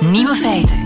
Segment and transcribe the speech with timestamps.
[0.00, 0.78] Nieuwe feiten.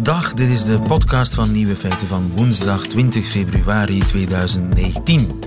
[0.00, 5.40] Dag, dit is de podcast van Nieuwe Feiten van woensdag 20 februari 2019.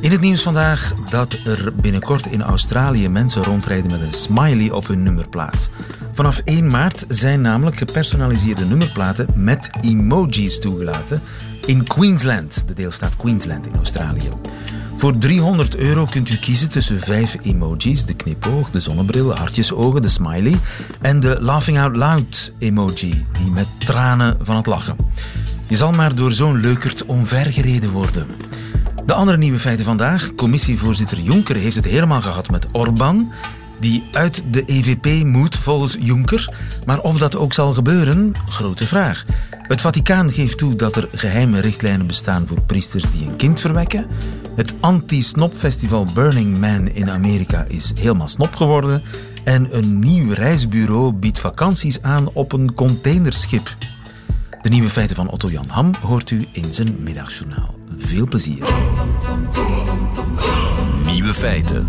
[0.00, 4.86] In het nieuws vandaag dat er binnenkort in Australië mensen rondrijden met een smiley op
[4.86, 5.68] hun nummerplaat.
[6.12, 11.22] Vanaf 1 maart zijn namelijk gepersonaliseerde nummerplaten met emojis toegelaten
[11.66, 14.28] in Queensland, de deelstaat Queensland in Australië.
[14.96, 20.02] Voor 300 euro kunt u kiezen tussen vijf emojis: de knipoog, de zonnebril, de hartjesogen,
[20.02, 20.58] de smiley
[21.00, 24.96] en de laughing out loud emoji, die met tranen van het lachen.
[25.66, 28.26] Je zal maar door zo'n leukert omvergereden worden.
[29.06, 30.34] De andere nieuwe feiten vandaag.
[30.34, 33.32] Commissievoorzitter Jonker heeft het helemaal gehad met Orbán,
[33.80, 36.54] die uit de EVP moet volgens Jonker.
[36.86, 39.24] Maar of dat ook zal gebeuren, grote vraag.
[39.50, 44.06] Het Vaticaan geeft toe dat er geheime richtlijnen bestaan voor priesters die een kind verwekken.
[44.54, 49.02] Het anti-snopfestival Burning Man in Amerika is helemaal snop geworden.
[49.44, 53.76] En een nieuw reisbureau biedt vakanties aan op een containerschip.
[54.62, 57.74] De nieuwe feiten van Otto Jan Ham hoort u in zijn middagjournaal.
[57.96, 58.64] Veel plezier.
[61.04, 61.88] Nieuwe feiten.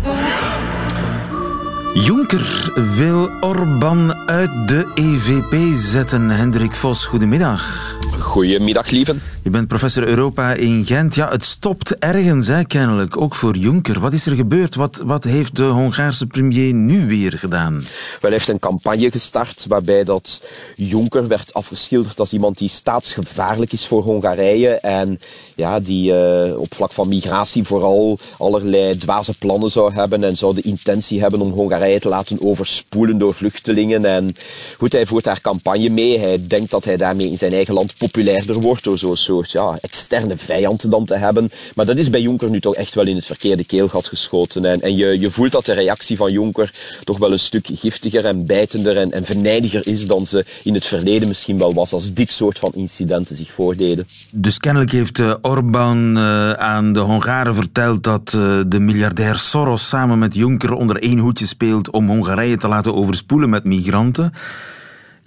[1.94, 6.30] Juncker wil Orbán uit de EVP zetten.
[6.30, 7.95] Hendrik Vos, goedemiddag.
[8.26, 9.22] Goedemiddag, lieven.
[9.42, 11.14] Je bent professor Europa in Gent.
[11.14, 14.00] Ja, het stopt ergens, hè, kennelijk, ook voor Juncker.
[14.00, 14.74] Wat is er gebeurd?
[14.74, 17.72] Wat, wat heeft de Hongaarse premier nu weer gedaan?
[17.72, 17.84] Wel,
[18.20, 20.42] hij heeft een campagne gestart waarbij dat
[20.76, 25.20] Juncker werd afgeschilderd als iemand die staatsgevaarlijk is voor Hongarije en
[25.54, 30.54] ja, die uh, op vlak van migratie vooral allerlei dwaze plannen zou hebben en zou
[30.54, 34.04] de intentie hebben om Hongarije te laten overspoelen door vluchtelingen.
[34.04, 34.34] En
[34.78, 36.18] goed, hij voert daar campagne mee.
[36.18, 39.78] Hij denkt dat hij daarmee in zijn eigen land populairder wordt door zo'n soort ja,
[39.80, 41.50] externe vijand dan te hebben.
[41.74, 44.64] Maar dat is bij Juncker nu toch echt wel in het verkeerde keelgat geschoten.
[44.64, 46.72] En, en je, je voelt dat de reactie van Juncker
[47.04, 50.86] toch wel een stuk giftiger en bijtender en, en venijniger is dan ze in het
[50.86, 54.06] verleden misschien wel was als dit soort van incidenten zich voordeden.
[54.30, 59.88] Dus kennelijk heeft uh, Orbán uh, aan de Hongaren verteld dat uh, de miljardair Soros
[59.88, 64.32] samen met Juncker onder één hoedje speelt om Hongarije te laten overspoelen met migranten.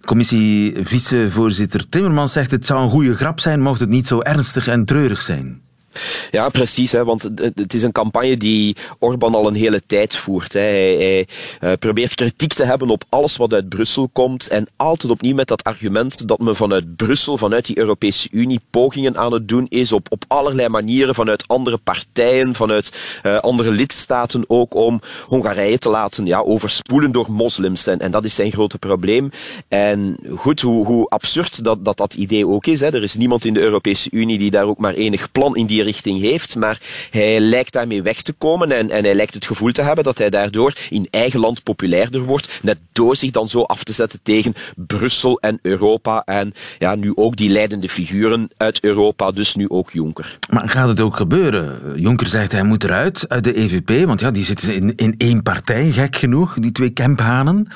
[0.09, 4.85] Commissie-vicevoorzitter Timmermans zegt het zou een goede grap zijn mocht het niet zo ernstig en
[4.85, 5.61] treurig zijn.
[6.31, 6.91] Ja, precies.
[6.91, 10.53] Hè, want het is een campagne die Orbán al een hele tijd voert.
[10.53, 10.59] Hè.
[10.59, 11.27] Hij,
[11.61, 14.47] uh, probeert kritiek te hebben op alles wat uit Brussel komt.
[14.47, 19.17] En altijd opnieuw met dat argument dat men vanuit Brussel, vanuit die Europese Unie, pogingen
[19.17, 22.91] aan het doen is op, op allerlei manieren, vanuit andere partijen, vanuit
[23.23, 27.87] uh, andere lidstaten ook, om Hongarije te laten ja, overspoelen door moslims.
[27.87, 29.29] En, en dat is zijn grote probleem.
[29.67, 32.79] En goed, hoe, hoe absurd dat, dat dat idee ook is.
[32.79, 32.87] Hè.
[32.87, 35.81] Er is niemand in de Europese Unie die daar ook maar enig plan in die
[35.89, 36.79] richting heeft, maar
[37.11, 40.17] hij lijkt daarmee weg te komen en, en hij lijkt het gevoel te hebben dat
[40.17, 44.19] hij daardoor in eigen land populairder wordt, net door zich dan zo af te zetten
[44.23, 49.69] tegen Brussel en Europa en ja, nu ook die leidende figuren uit Europa, dus nu
[49.69, 50.37] ook Juncker.
[50.49, 51.99] Maar gaat het ook gebeuren?
[52.01, 55.43] Juncker zegt hij moet eruit uit de EVP, want ja, die zitten in, in één
[55.43, 57.67] partij, gek genoeg, die twee kemphanen.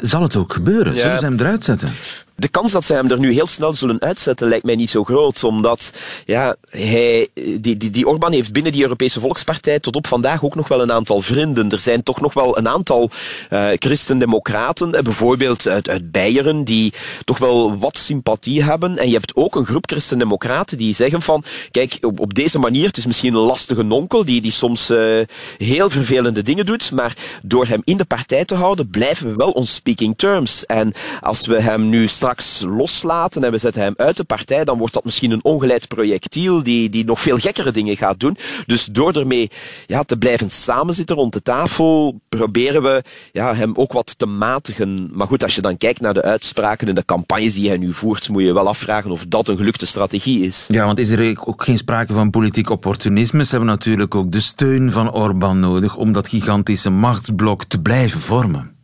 [0.00, 0.96] Zal het ook gebeuren?
[0.96, 1.90] Zullen ze hem eruit zetten?
[2.38, 5.04] De kans dat zij hem er nu heel snel zullen uitzetten lijkt mij niet zo
[5.04, 5.92] groot, omdat
[6.24, 10.54] ja, hij, die, die, die Orbán heeft binnen die Europese Volkspartij tot op vandaag ook
[10.54, 11.70] nog wel een aantal vrienden.
[11.70, 13.10] Er zijn toch nog wel een aantal
[13.50, 16.92] uh, christendemocraten, eh, bijvoorbeeld uit, uit Beieren, die
[17.24, 18.98] toch wel wat sympathie hebben.
[18.98, 22.86] En je hebt ook een groep christendemocraten die zeggen van, kijk, op, op deze manier,
[22.86, 25.20] het is misschien een lastige nonkel die, die soms uh,
[25.56, 29.50] heel vervelende dingen doet, maar door hem in de partij te houden, blijven we wel
[29.50, 30.66] on speaking terms.
[30.66, 34.78] En als we hem nu straks loslaten en we zetten hem uit de partij, dan
[34.78, 38.36] wordt dat misschien een ongeleid projectiel die, die nog veel gekkere dingen gaat doen.
[38.66, 39.50] Dus door ermee
[39.86, 43.02] ja, te blijven samenzitten rond de tafel, proberen we
[43.32, 45.10] ja, hem ook wat te matigen.
[45.12, 47.94] Maar goed, als je dan kijkt naar de uitspraken en de campagnes die hij nu
[47.94, 50.64] voert, moet je wel afvragen of dat een gelukte strategie is.
[50.68, 53.44] Ja, want is er ook geen sprake van politiek opportunisme?
[53.44, 58.20] Ze hebben natuurlijk ook de steun van Orbán nodig om dat gigantische machtsblok te blijven
[58.20, 58.76] vormen.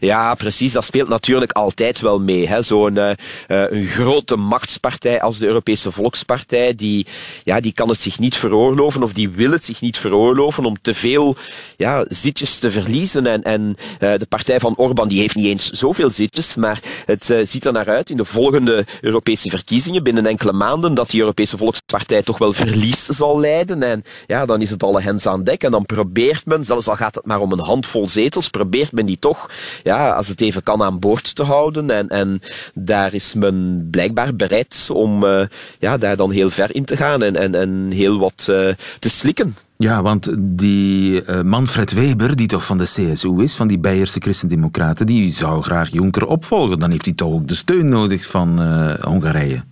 [0.00, 0.72] Ja, precies.
[0.72, 2.62] Dat speelt natuurlijk altijd wel mee.
[2.62, 3.10] Zo'n uh,
[3.46, 7.06] een grote machtspartij als de Europese Volkspartij, die,
[7.44, 10.76] ja, die kan het zich niet veroorloven of die wil het zich niet veroorloven om
[10.82, 11.36] te veel
[11.76, 13.26] ja, zitjes te verliezen.
[13.26, 17.34] En, en uh, de partij van Orbán die heeft niet eens zoveel zitjes, maar het
[17.44, 21.56] ziet er naar uit in de volgende Europese verkiezingen binnen enkele maanden dat die Europese
[21.56, 23.82] Volkspartij toch wel verlies zal leiden.
[23.82, 26.96] En ja, dan is het alle hens aan dek en dan probeert men, zelfs al
[26.96, 29.50] gaat het maar om een handvol zetels, probeert men die toch
[29.82, 31.90] ja, als het even kan aan boord te houden.
[31.90, 32.40] En, en
[32.74, 35.40] daar is men blijkbaar bereid om uh,
[35.78, 38.68] ja, daar dan heel ver in te gaan en, en, heel wat uh,
[38.98, 39.56] te slikken.
[39.76, 44.20] Ja, want die uh, Manfred Weber, die toch van de CSU is, van die Beierse
[44.20, 46.78] Christendemocraten, die zou graag Juncker opvolgen.
[46.78, 48.60] Dan heeft hij toch ook de steun nodig van
[49.00, 49.62] Hongarije.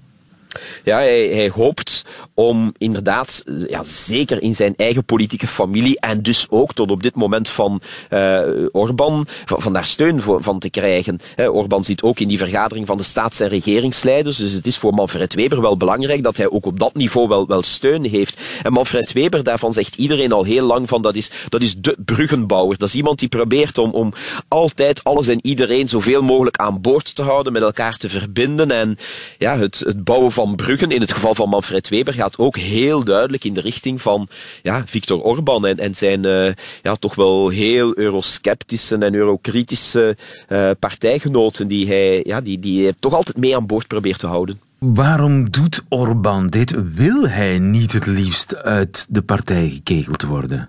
[0.85, 2.05] Ja, hij, hij, hoopt
[2.35, 7.14] om inderdaad, ja, zeker in zijn eigen politieke familie en dus ook tot op dit
[7.14, 7.81] moment van
[8.11, 8.41] uh,
[8.73, 11.19] Orbán, van, daar steun voor, van te krijgen.
[11.35, 14.79] He, Orbán zit ook in die vergadering van de staats- en regeringsleiders, dus het is
[14.79, 18.41] voor Manfred Weber wel belangrijk dat hij ook op dat niveau wel, wel steun heeft.
[18.62, 21.97] En Manfred Weber, daarvan zegt iedereen al heel lang van dat is, dat is de
[22.05, 22.79] bruggenbouwer.
[22.79, 24.12] Dat is iemand die probeert om, om
[24.49, 28.99] altijd alles en iedereen zoveel mogelijk aan boord te houden, met elkaar te verbinden en
[29.38, 33.45] ja, het, het bouwen van in het geval van Manfred Weber, gaat ook heel duidelijk
[33.45, 34.29] in de richting van
[34.63, 36.53] ja, Viktor Orban en, en zijn uh,
[36.83, 40.17] ja, toch wel heel eurosceptische en eurokritische
[40.49, 44.27] uh, partijgenoten die hij, ja, die, die hij toch altijd mee aan boord probeert te
[44.27, 44.61] houden.
[44.79, 46.95] Waarom doet Orban dit?
[46.95, 50.69] Wil hij niet het liefst uit de partij gekegeld worden?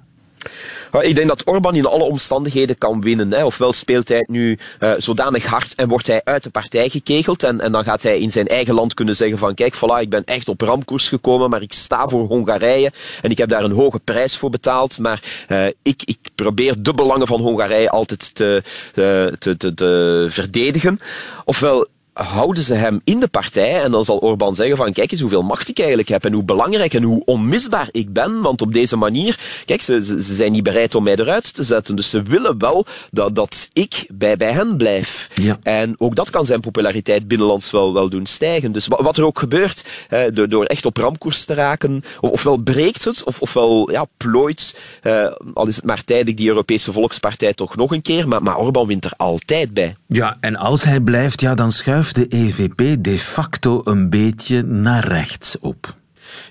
[1.01, 3.33] Ik denk dat Orbán in alle omstandigheden kan winnen.
[3.33, 3.45] Hè.
[3.45, 7.43] Ofwel speelt hij nu uh, zodanig hard en wordt hij uit de partij gekegeld.
[7.43, 10.09] En, en dan gaat hij in zijn eigen land kunnen zeggen van kijk, voilà, ik
[10.09, 12.91] ben echt op ramkoers gekomen, maar ik sta voor Hongarije
[13.21, 14.97] en ik heb daar een hoge prijs voor betaald.
[14.99, 18.63] Maar uh, ik, ik probeer de belangen van Hongarije altijd te,
[18.95, 20.99] uh, te, te, te verdedigen.
[21.45, 21.87] Ofwel
[22.21, 25.41] houden ze hem in de partij en dan zal Orbán zeggen van kijk eens hoeveel
[25.41, 28.95] macht ik eigenlijk heb en hoe belangrijk en hoe onmisbaar ik ben, want op deze
[28.95, 32.57] manier, kijk, ze, ze zijn niet bereid om mij eruit te zetten, dus ze willen
[32.57, 35.29] wel dat, dat ik bij, bij hen blijf.
[35.33, 35.59] Ja.
[35.63, 38.71] En ook dat kan zijn populariteit binnenlands wel, wel doen stijgen.
[38.71, 42.29] Dus wat, wat er ook gebeurt, hè, door, door echt op ramkoers te raken, of,
[42.29, 46.91] ofwel breekt het, of, ofwel ja, plooit, uh, al is het maar tijdelijk die Europese
[46.91, 49.95] Volkspartij toch nog een keer, maar, maar Orbán wint er altijd bij.
[50.07, 55.07] Ja, en als hij blijft, ja, dan schuift de EVP de facto een beetje naar
[55.07, 56.00] rechts op.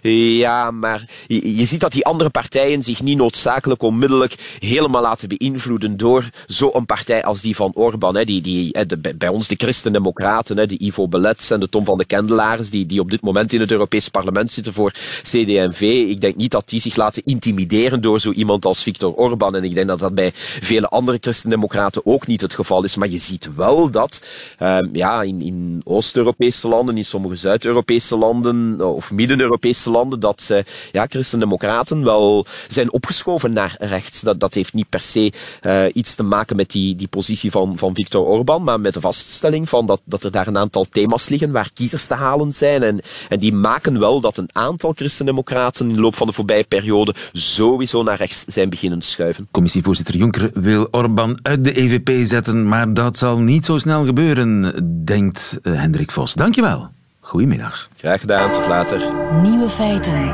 [0.02, 5.96] Ja, maar je, ziet dat die andere partijen zich niet noodzakelijk onmiddellijk helemaal laten beïnvloeden
[5.96, 8.16] door zo'n partij als die van Orbán.
[8.16, 8.24] Hè.
[8.24, 8.74] Die, die,
[9.16, 13.00] bij ons de Christen-Democraten, de Ivo Belets en de Tom van de Kendelaars, die, die
[13.00, 14.92] op dit moment in het Europees Parlement zitten voor
[15.22, 15.80] CD&V.
[16.08, 19.54] Ik denk niet dat die zich laten intimideren door zo iemand als Viktor Orbán.
[19.54, 20.30] En ik denk dat dat bij
[20.60, 22.96] vele andere Christen-Democraten ook niet het geval is.
[22.96, 24.22] Maar je ziet wel dat
[24.58, 30.58] um, ja, in, in Oost-Europese landen, in sommige Zuid-Europese landen of Midden-Europese landen dat uh,
[30.92, 34.20] ja, christendemocraten wel zijn opgeschoven naar rechts.
[34.20, 35.32] Dat, dat heeft niet per se
[35.62, 39.00] uh, iets te maken met die, die positie van, van Viktor Orban, maar met de
[39.00, 42.82] vaststelling van dat, dat er daar een aantal thema's liggen waar kiezers te halen zijn.
[42.82, 46.64] En, en die maken wel dat een aantal christendemocraten in de loop van de voorbije
[46.64, 49.48] periode sowieso naar rechts zijn beginnen schuiven.
[49.50, 54.74] Commissievoorzitter Juncker wil Orban uit de EVP zetten, maar dat zal niet zo snel gebeuren,
[55.04, 56.34] denkt uh, Hendrik Vos.
[56.34, 56.99] Dankjewel.
[57.30, 57.88] Goedemiddag.
[57.96, 59.00] Graag gedaan, tot later.
[59.42, 60.32] Nieuwe feiten.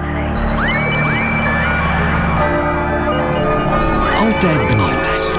[4.15, 5.35] Altijd benieuwd.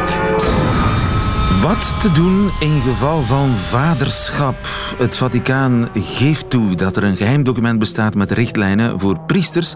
[1.62, 4.56] Wat te doen in geval van vaderschap?
[4.98, 9.75] Het Vaticaan geeft toe dat er een geheim document bestaat met richtlijnen voor priesters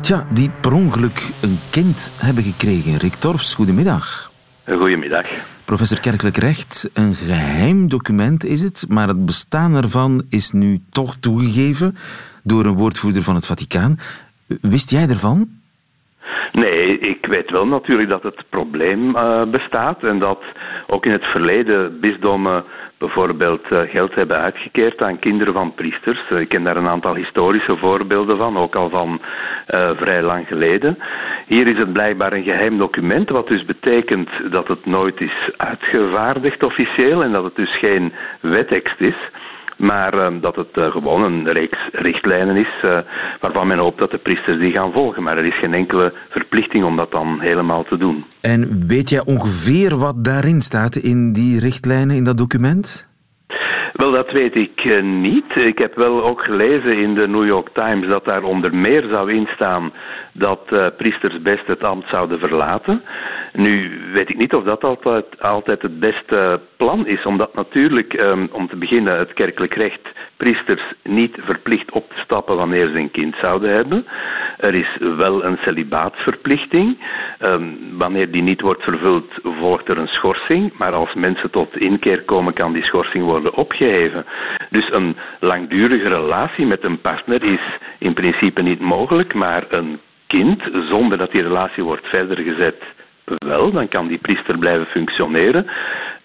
[0.00, 2.96] tja, die per ongeluk een kind hebben gekregen.
[2.96, 4.32] Rick Torfs, goedemiddag.
[4.64, 5.26] Goedemiddag.
[5.66, 11.16] Professor Kerkelijk Recht, een geheim document is het, maar het bestaan ervan is nu toch
[11.20, 11.96] toegegeven
[12.42, 13.98] door een woordvoerder van het Vaticaan.
[14.46, 15.48] Wist jij ervan?
[16.56, 20.42] Nee, ik weet wel natuurlijk dat het probleem uh, bestaat en dat
[20.86, 22.64] ook in het verleden bisdommen
[22.98, 26.20] bijvoorbeeld uh, geld hebben uitgekeerd aan kinderen van priesters.
[26.30, 29.20] Uh, ik ken daar een aantal historische voorbeelden van, ook al van
[29.68, 30.98] uh, vrij lang geleden.
[31.46, 36.62] Hier is het blijkbaar een geheim document, wat dus betekent dat het nooit is uitgevaardigd
[36.62, 39.16] officieel en dat het dus geen wettekst is.
[39.76, 42.98] Maar uh, dat het uh, gewoon een reeks richtlijnen is uh,
[43.40, 45.22] waarvan men hoopt dat de priesters die gaan volgen.
[45.22, 48.24] Maar er is geen enkele verplichting om dat dan helemaal te doen.
[48.40, 53.14] En weet jij ongeveer wat daarin staat in die richtlijnen, in dat document?
[53.92, 55.54] Wel, dat weet ik niet.
[55.54, 59.32] Ik heb wel ook gelezen in de New York Times dat daar onder meer zou
[59.32, 59.92] instaan
[60.32, 63.02] dat uh, priesters best het ambt zouden verlaten.
[63.56, 64.84] Nu weet ik niet of dat
[65.40, 70.00] altijd, het beste plan is, omdat natuurlijk, um, om te beginnen, het kerkelijk recht
[70.36, 74.06] priesters niet verplicht op te stappen wanneer ze een kind zouden hebben.
[74.58, 76.98] Er is wel een celibaatsverplichting.
[77.40, 80.72] Um, wanneer die niet wordt vervuld, volgt er een schorsing.
[80.78, 84.24] Maar als mensen tot inkeer komen, kan die schorsing worden opgeheven.
[84.70, 90.62] Dus een langdurige relatie met een partner is in principe niet mogelijk, maar een kind,
[90.72, 92.82] zonder dat die relatie wordt verder gezet,
[93.34, 95.66] wel, dan kan die priester blijven functioneren.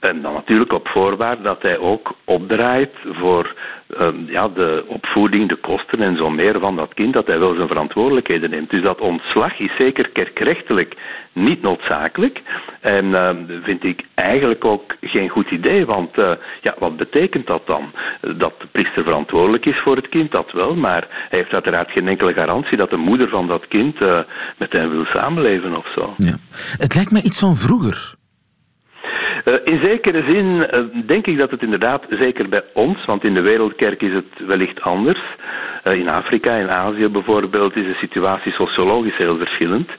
[0.01, 3.55] En dan natuurlijk op voorwaarde dat hij ook opdraait voor
[4.00, 7.55] um, ja, de opvoeding, de kosten en zo meer van dat kind, dat hij wel
[7.55, 8.70] zijn verantwoordelijkheden neemt.
[8.70, 10.96] Dus dat ontslag is zeker kerkrechtelijk
[11.34, 12.41] niet noodzakelijk.
[12.79, 13.29] En uh,
[13.63, 16.31] vind ik eigenlijk ook geen goed idee, want uh,
[16.62, 17.91] ja, wat betekent dat dan?
[18.22, 22.08] Dat de priester verantwoordelijk is voor het kind, dat wel, maar hij heeft uiteraard geen
[22.08, 24.20] enkele garantie dat de moeder van dat kind uh,
[24.58, 26.13] met hem wil samenleven of zo.
[26.17, 26.36] Ja.
[26.77, 28.20] Het lijkt me iets van vroeger.
[29.45, 33.33] Uh, in zekere zin uh, denk ik dat het inderdaad, zeker bij ons, want in
[33.33, 35.19] de wereldkerk is het wellicht anders.
[35.83, 39.89] Uh, in Afrika, in Azië bijvoorbeeld, is de situatie sociologisch heel verschillend.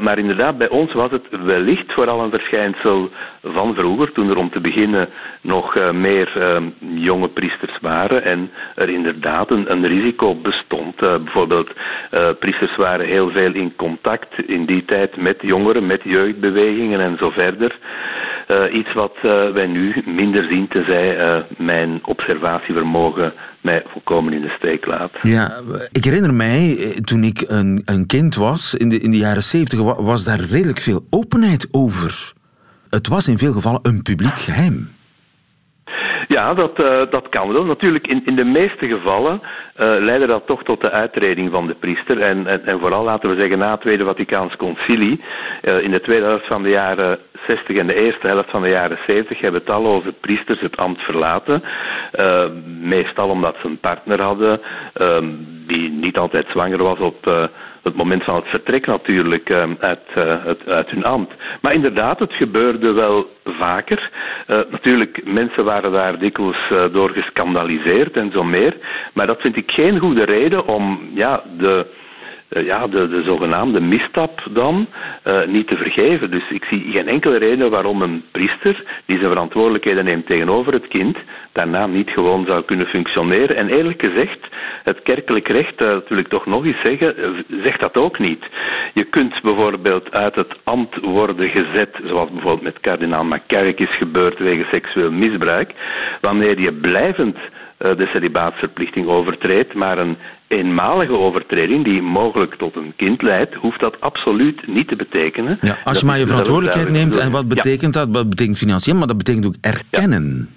[0.00, 3.10] maar inderdaad, bij ons was het wellicht vooral een verschijnsel
[3.42, 5.08] van vroeger, toen er om te beginnen
[5.40, 10.96] nog meer ehm, jonge priesters waren en er inderdaad een, een risico bestond.
[10.96, 11.70] bijvoorbeeld,
[12.38, 17.30] priesters waren heel veel in contact in die tijd met jongeren, met jeugdbewegingen en zo
[17.30, 17.78] verder.
[18.48, 24.40] Uh, iets wat uh, wij nu minder zien, tenzij uh, mijn observatievermogen mij volkomen in
[24.40, 25.10] de steek laat.
[25.22, 25.60] Ja,
[25.92, 29.80] ik herinner mij, toen ik een, een kind was, in de, in de jaren zeventig,
[29.96, 32.32] was daar redelijk veel openheid over.
[32.90, 34.88] Het was in veel gevallen een publiek geheim.
[36.32, 37.64] Ja, dat, uh, dat kan wel.
[37.64, 41.74] Natuurlijk, in, in de meeste gevallen uh, leidde dat toch tot de uitreding van de
[41.74, 42.20] priester.
[42.20, 45.20] En, en, en vooral, laten we zeggen, na het Tweede Vaticaans Concilie,
[45.62, 48.68] uh, in de tweede helft van de jaren 60 en de eerste helft van de
[48.68, 51.62] jaren 70 hebben talloze priesters het ambt verlaten.
[52.80, 54.60] meestal omdat ze een partner hadden
[55.66, 57.50] die niet altijd zwanger was op
[57.82, 61.34] het moment van het vertrek natuurlijk uh, uit, uh, uit, hun ambt.
[61.60, 64.10] Maar inderdaad, het gebeurde wel vaker.
[64.46, 68.76] Uh, natuurlijk, mensen waren daar dikwijls door gescandaliseerd en zo meer.
[69.14, 71.86] Maar dat vind ik geen goede reden om ja, de
[72.60, 74.86] ja, de, de zogenaamde misstap dan
[75.26, 76.30] uh, niet te vergeven.
[76.30, 80.88] Dus ik zie geen enkele reden waarom een priester die zijn verantwoordelijkheden neemt tegenover het
[80.88, 81.16] kind,
[81.52, 83.56] daarna niet gewoon zou kunnen functioneren.
[83.56, 84.38] En eerlijk gezegd,
[84.84, 87.14] het kerkelijk recht, uh, dat wil ik toch nog eens zeggen,
[87.62, 88.44] zegt dat ook niet.
[88.94, 94.38] Je kunt bijvoorbeeld uit het ambt worden gezet, zoals bijvoorbeeld met kardinaal McCarrick is gebeurd
[94.38, 95.72] wegens seksueel misbruik,
[96.20, 97.36] wanneer je blijvend
[97.78, 100.16] de celibaatsverplichting overtreedt, maar een
[100.52, 105.58] eenmalige overtreding die mogelijk tot een kind leidt, hoeft dat absoluut niet te betekenen.
[105.60, 108.08] Ja, als je maar je verantwoordelijkheid neemt, en wat betekent dat?
[108.10, 110.48] Wat betekent financieel, maar dat betekent ook erkennen.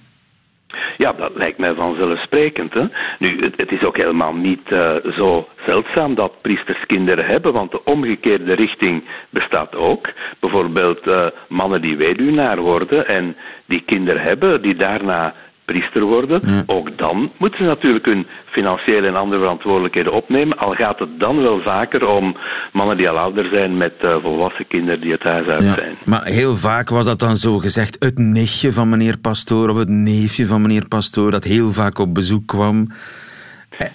[0.98, 1.14] Ja.
[1.14, 2.74] dat lijkt mij vanzelfsprekend.
[2.74, 2.86] Hè?
[3.20, 7.72] Nu, het, het, is ook helemaal niet uh, zo zeldzaam dat priesters kinderen hebben, want
[7.72, 10.10] de omgekeerde richting bestaat ook.
[10.40, 13.36] Bijvoorbeeld uh, mannen die weduwnaar worden en
[13.66, 15.34] die kinderen hebben, die daarna
[15.66, 16.64] priester worden.
[16.66, 20.58] Ook dan moeten ze natuurlijk hun financiële en andere verantwoordelijkheden opnemen.
[20.58, 22.38] Al gaat het dan wel vaker om
[22.72, 25.98] mannen die al ouder zijn met uh, volwassen kinderen die het huis uit zijn.
[26.06, 29.90] Maar heel vaak was dat dan zo gezegd het nichtje van meneer Pastoor of het
[29.90, 32.88] neefje van meneer Pastoor dat heel vaak op bezoek kwam.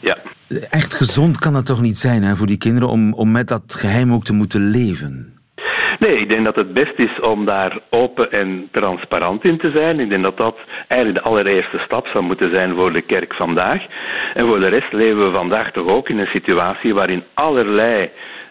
[0.01, 0.19] Ja.
[0.71, 3.75] Echt gezond kan dat toch niet zijn hè, voor die kinderen om, om met dat
[3.79, 5.40] geheim ook te moeten leven?
[6.01, 10.01] Nee, ik denk dat het best is om daar open en transparant in te zijn.
[10.01, 10.57] Ik denk dat dat
[10.89, 13.83] eigenlijk de allereerste stap zou moeten zijn voor de kerk vandaag.
[14.35, 18.11] En voor de rest leven we vandaag toch ook in een situatie waarin allerlei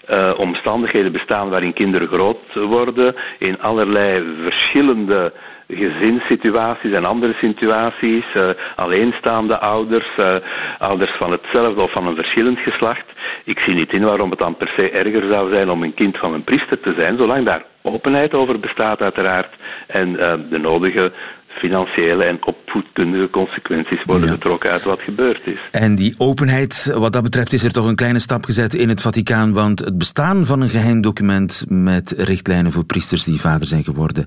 [0.10, 5.34] uh, omstandigheden bestaan waarin kinderen groot worden, in allerlei verschillende
[5.69, 10.35] gezinssituaties en andere situaties, uh, alleenstaande ouders, uh,
[10.77, 13.05] ouders van hetzelfde of van een verschillend geslacht.
[13.43, 16.17] Ik zie niet in waarom het dan per se erger zou zijn om een kind
[16.17, 19.53] van een priester te zijn, zolang daar openheid over bestaat uiteraard
[19.88, 21.11] en uh, de nodige
[21.47, 24.33] financiële en opvoedkundige consequenties worden ja.
[24.33, 25.59] getrokken uit wat gebeurd is.
[25.71, 29.01] En die openheid, wat dat betreft, is er toch een kleine stap gezet in het
[29.01, 33.83] Vaticaan, want het bestaan van een geheim document met richtlijnen voor priesters die vader zijn
[33.83, 34.25] geworden,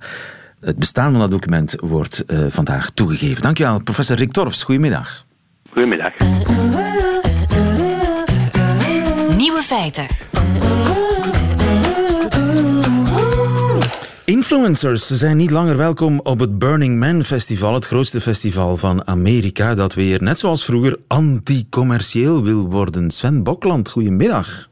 [0.64, 3.42] het bestaan van dat document wordt uh, vandaag toegegeven.
[3.42, 4.62] Dankjewel, professor Rick Torfs.
[4.62, 5.24] Goedemiddag.
[5.70, 6.12] Goedemiddag.
[9.36, 10.06] Nieuwe feiten.
[14.24, 19.74] Influencers zijn niet langer welkom op het Burning Man Festival, het grootste festival van Amerika,
[19.74, 23.10] dat weer, net zoals vroeger, anticommercieel wil worden.
[23.10, 24.70] Sven Bokland, goedemiddag.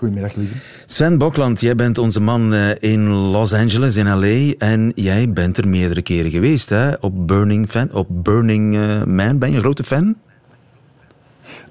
[0.00, 0.54] Goedemiddag, lieve.
[0.86, 4.66] Sven Bokland, jij bent onze man eh, in Los Angeles, in L.A.
[4.66, 6.92] En jij bent er meerdere keren geweest, hè?
[7.00, 9.38] Op Burning, fan, op Burning eh, Man.
[9.38, 10.14] Ben je een grote fan?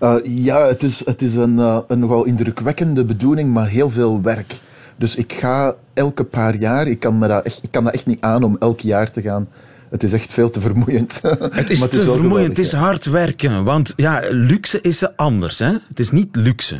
[0.01, 4.21] Uh, ja, het is, het is een, uh, een nogal indrukwekkende bedoeling, maar heel veel
[4.21, 4.59] werk.
[4.95, 8.05] Dus ik ga elke paar jaar, ik kan, me dat echt, ik kan dat echt
[8.05, 9.47] niet aan om elk jaar te gaan.
[9.89, 11.21] Het is echt veel te vermoeiend.
[11.21, 13.63] Het is, het is te vermoeiend, het is hard werken.
[13.63, 15.71] Want ja, luxe is anders, hè?
[15.87, 16.79] Het is niet luxe.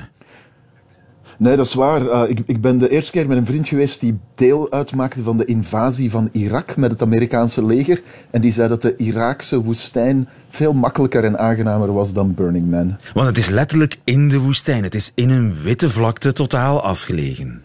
[1.39, 2.01] Nee, dat is waar.
[2.01, 5.38] Uh, ik, ik ben de eerste keer met een vriend geweest die deel uitmaakte van
[5.38, 8.01] de invasie van Irak met het Amerikaanse leger.
[8.31, 12.98] En die zei dat de Iraakse woestijn veel makkelijker en aangenamer was dan Burning Man.
[13.13, 14.84] Want het is letterlijk in de woestijn.
[14.84, 17.62] Het is in een witte vlakte totaal afgelegen.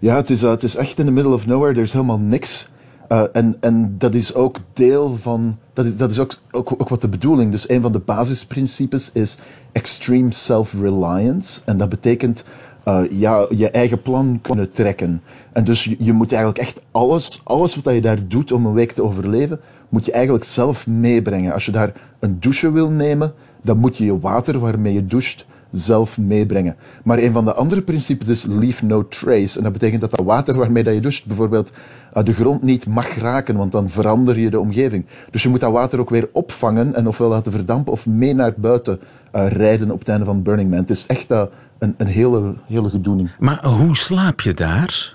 [0.00, 1.74] Ja, het is, uh, het is echt in the middle of nowhere.
[1.74, 2.68] Er is helemaal niks.
[3.08, 5.58] Uh, en, en dat is ook deel van.
[5.72, 7.50] Dat is, dat is ook, ook, ook wat de bedoeling.
[7.50, 9.38] Dus een van de basisprincipes is
[9.72, 11.60] extreme self-reliance.
[11.64, 12.44] En dat betekent
[12.88, 15.22] uh, ja, je eigen plan kunnen trekken.
[15.52, 18.72] En dus je, je, moet eigenlijk echt alles, alles wat je daar doet om een
[18.72, 21.52] week te overleven, moet je eigenlijk zelf meebrengen.
[21.52, 25.46] Als je daar een douche wil nemen, dan moet je je water waarmee je doucht
[25.70, 26.76] zelf meebrengen.
[27.04, 29.58] Maar een van de andere principes is leave no trace.
[29.58, 31.72] En dat betekent dat dat water waarmee dat je doucht bijvoorbeeld
[32.16, 35.06] uh, de grond niet mag raken, want dan verander je de omgeving.
[35.30, 38.54] Dus je moet dat water ook weer opvangen en ofwel laten verdampen of mee naar
[38.56, 39.00] buiten
[39.34, 40.78] uh, rijden op het einde van Burning Man.
[40.78, 41.42] Het is echt uh,
[41.78, 43.30] een, een hele, hele gedoening.
[43.38, 45.14] Maar hoe slaap je daar?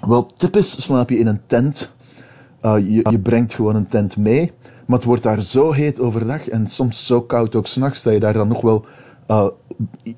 [0.00, 1.94] Wel, typisch slaap je in een tent.
[2.62, 4.52] je, je brengt gewoon een tent mee.
[4.86, 8.20] Maar het wordt daar zo heet overdag en soms zo koud ook s'nachts dat je
[8.20, 8.84] daar dan nog wel
[9.28, 9.46] uh,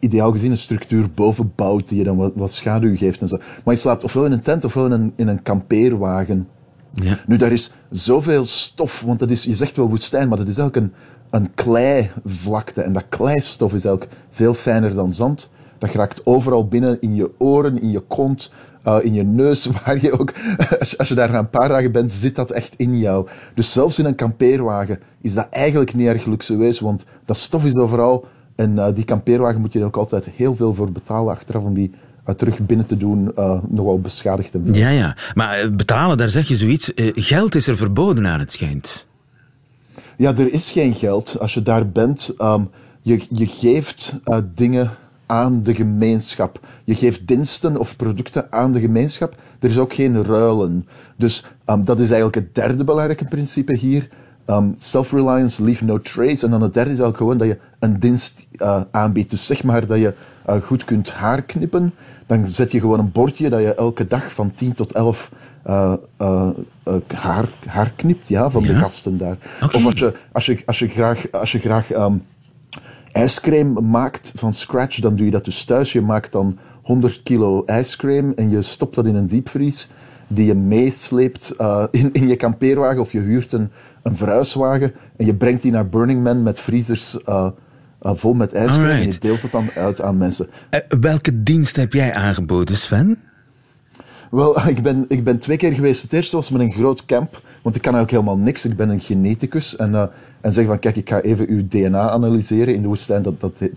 [0.00, 3.36] ideaal gezien een structuur boven bouwt die je dan wat, wat, schaduw geeft en zo.
[3.64, 6.48] Maar je slaapt ofwel in een tent ofwel in een, in een kampeerwagen.
[6.92, 7.18] Ja.
[7.26, 10.58] Nu, daar is zoveel stof, want dat is, je zegt wel woestijn, maar dat is
[10.58, 12.82] eigenlijk een, een kleivlakte.
[12.82, 15.50] En dat kleistof is eigenlijk veel fijner dan zand.
[15.78, 18.50] Dat raakt overal binnen in je oren, in je kont,
[18.86, 20.32] uh, in je neus, waar je ook,
[20.98, 23.28] als je, daar een paar dagen bent, zit dat echt in jou.
[23.54, 27.76] Dus zelfs in een kampeerwagen is dat eigenlijk niet erg luxueus, want dat stof is
[27.76, 28.26] overal.
[28.54, 31.74] En uh, die kampeerwagen moet je er ook altijd heel veel voor betalen achteraf om
[31.74, 31.90] die
[32.28, 35.16] uh, terug binnen te doen, uh, nogal beschadigd te Ja, ja.
[35.34, 36.92] Maar betalen, daar zeg je zoiets.
[37.14, 39.06] geld is er verboden aan het schijnt.
[40.16, 41.36] Ja, er is geen geld.
[41.38, 42.70] Als je daar bent, um,
[43.02, 44.14] je, je geeft
[44.54, 44.90] dingen
[45.26, 46.60] aan de gemeenschap.
[46.84, 49.34] Je geeft diensten of producten aan de gemeenschap.
[49.60, 50.88] Er is ook geen ruilen.
[51.16, 54.08] Dus um, dat is eigenlijk het derde belangrijke principe hier.
[54.46, 56.44] Um, Self-reliance, leave no trace.
[56.44, 59.30] En dan het derde is eigenlijk gewoon dat je een dienst uh, aanbiedt.
[59.30, 60.14] Dus zeg maar dat je
[60.48, 61.94] uh, goed kunt haar knippen.
[62.26, 65.30] Dan zet je gewoon een bordje dat je elke dag van 10 tot 11
[65.66, 65.94] uh,
[67.14, 68.68] haar, haar knipt ja, van ja?
[68.68, 69.36] de gasten daar.
[69.62, 69.80] Okay.
[69.80, 72.22] Of als je, als je, als je graag, als je graag um,
[73.16, 75.92] ijscream maakt van scratch, dan doe je dat dus thuis.
[75.92, 79.88] Je maakt dan 100 kilo ijscream en je stopt dat in een diepvries
[80.26, 83.70] die je meesleept uh, in, in je kampeerwagen of je huurt een,
[84.02, 87.48] een verhuiswagen en je brengt die naar Burning Man met vriezers uh,
[88.02, 90.48] uh, vol met ijscream en je deelt het dan uit aan mensen.
[91.00, 93.18] welke dienst heb jij aangeboden, Sven?
[94.30, 96.02] Wel, ik ben, ik ben twee keer geweest.
[96.02, 98.64] Het eerste was met een groot camp, want ik kan eigenlijk helemaal niks.
[98.64, 100.10] Ik ben een geneticus en
[100.46, 103.58] en zeggen van kijk, ik ga even uw DNA analyseren in de woestijn, dat, dat,
[103.58, 103.70] dat,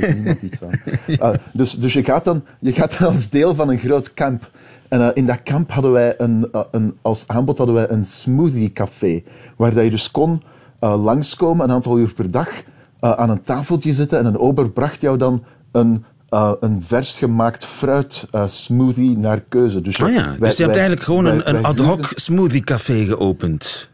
[0.00, 0.80] dat niemand iets aan.
[1.06, 4.50] Uh, dus dus je, gaat dan, je gaat dan als deel van een groot kamp.
[4.88, 8.04] En uh, in dat kamp hadden wij een, uh, een, als aanbod hadden wij een
[8.04, 9.22] smoothie café,
[9.56, 10.42] waar dat je dus kon
[10.78, 12.62] langskomen, een aantal uur per dag,
[13.00, 17.64] aan een tafeltje zitten en een ober bracht jou dan een uh, een vers gemaakt
[17.64, 19.80] fruit uh, smoothie naar keuze.
[19.80, 23.92] Dus, oh ja, dus je hebt eigenlijk gewoon een ad hoc smoothie café geopend.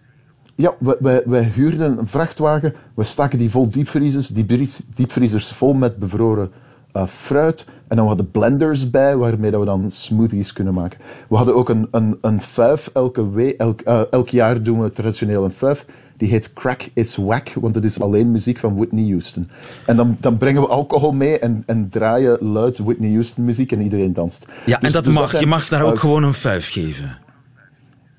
[0.61, 5.97] Ja, wij, wij, huurden een vrachtwagen, we staken die vol diepvriezers, die diepvriezers vol met
[5.97, 6.51] bevroren
[6.97, 7.65] uh, fruit.
[7.89, 10.99] En dan hadden blenders bij, waarmee we dan smoothies kunnen maken.
[11.29, 14.93] We hadden ook een, een, een fuif, elke we, elk, uh, elk jaar doen we
[14.93, 15.87] traditioneel een fuif.
[16.17, 19.51] Die heet Crack is Wack, want het is alleen muziek van Whitney Houston.
[19.87, 23.83] En dan, dan brengen we alcohol mee en, en draaien luid Whitney Houston muziek en
[23.83, 24.47] iedereen danst.
[24.67, 25.23] Ja, dus, en dat dus mag.
[25.23, 27.19] Dat zijn, je mag daar ook uh, gewoon een fuif geven.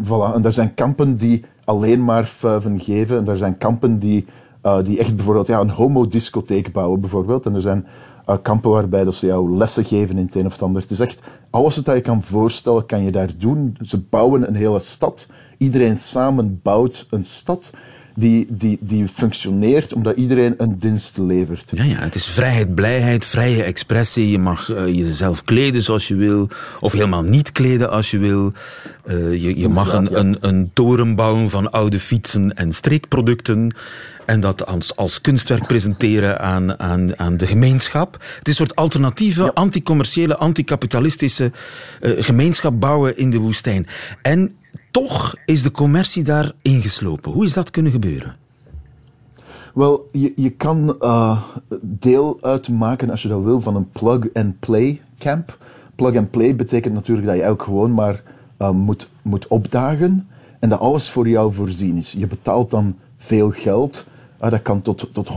[0.03, 3.17] Voilà, en er zijn kampen die alleen maar fuiven geven.
[3.17, 4.25] En er zijn kampen die,
[4.63, 7.45] uh, die echt bijvoorbeeld ja, een homodiscotheek bouwen, bijvoorbeeld.
[7.45, 7.85] En er zijn
[8.29, 10.81] uh, kampen waarbij dat ze jou lessen geven in het een of het ander.
[10.81, 13.77] Het is echt, alles wat je kan voorstellen, kan je daar doen.
[13.81, 15.27] Ze bouwen een hele stad.
[15.57, 17.71] Iedereen samen bouwt een stad
[18.15, 21.71] die, die, die functioneert omdat iedereen een dienst levert.
[21.75, 24.29] Ja, ja, het is vrijheid, blijheid, vrije expressie.
[24.29, 28.53] Je mag uh, jezelf kleden zoals je wil, of helemaal niet kleden als je wil.
[29.05, 33.75] Uh, je, je mag een, een toren bouwen van oude fietsen en streekproducten.
[34.25, 38.13] En dat als, als kunstwerk presenteren aan, aan, aan de gemeenschap.
[38.13, 39.51] Het is een soort alternatieve, ja.
[39.53, 41.51] anticommerciële, anticapitalistische
[42.01, 43.87] uh, gemeenschap bouwen in de woestijn.
[44.21, 44.55] En
[44.91, 47.31] toch is de commercie daar ingeslopen.
[47.31, 48.35] Hoe is dat kunnen gebeuren?
[49.73, 51.41] Wel, je, je kan uh,
[51.81, 55.57] deel uitmaken, als je dat wil, van een plug-and-play camp.
[55.95, 58.23] Plug-and-play betekent natuurlijk dat je ook gewoon maar
[58.59, 60.27] uh, moet, moet opdagen
[60.59, 62.11] en dat alles voor jou voorzien is.
[62.11, 64.05] Je betaalt dan veel geld.
[64.43, 65.29] Uh, dat kan tot, tot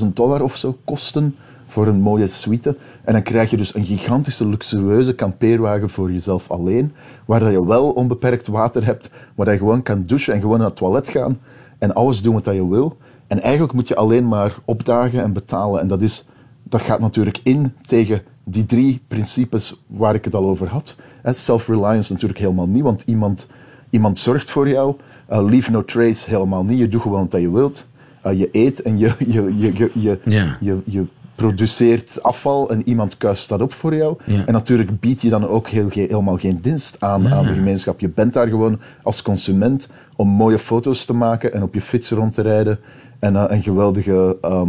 [0.00, 1.36] 100.000 dollar of zo kosten
[1.72, 2.76] voor een mooie suite.
[3.04, 6.92] En dan krijg je dus een gigantische luxueuze kampeerwagen voor jezelf alleen,
[7.26, 10.66] waar dat je wel onbeperkt water hebt, waar je gewoon kan douchen en gewoon naar
[10.66, 11.38] het toilet gaan
[11.78, 12.96] en alles doen wat je wil.
[13.26, 15.80] En eigenlijk moet je alleen maar opdagen en betalen.
[15.80, 16.24] En dat, is,
[16.62, 20.96] dat gaat natuurlijk in tegen die drie principes waar ik het al over had.
[21.24, 23.46] Self-reliance natuurlijk helemaal niet, want iemand,
[23.90, 24.94] iemand zorgt voor jou.
[25.30, 26.78] Uh, leave no trace helemaal niet.
[26.78, 27.86] Je doet gewoon wat je wilt.
[28.26, 30.56] Uh, je eet en je, je, je, je, je, Ja.
[30.60, 34.16] je, je produceert afval en iemand kuist dat op voor jou.
[34.24, 34.46] Ja.
[34.46, 38.00] En natuurlijk bied je dan ook heel, helemaal geen dienst aan, aan de gemeenschap.
[38.00, 42.10] Je bent daar gewoon als consument om mooie foto's te maken en op je fiets
[42.10, 42.78] rond te rijden
[43.18, 44.68] en uh, een geweldige, ehm,